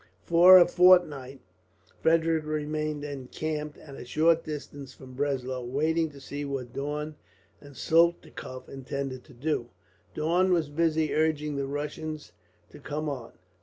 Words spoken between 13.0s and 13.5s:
on.